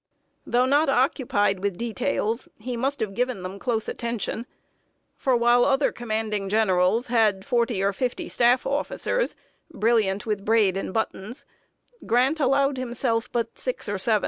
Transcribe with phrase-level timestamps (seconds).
[0.47, 4.47] Though not occupied with details, he must have given them close attention;
[5.15, 9.35] for, while other commanding generals had forty or fifty staff officers,
[9.71, 11.45] brilliant with braid and buttons,
[12.07, 14.19] Grant allowed himself but six or seven.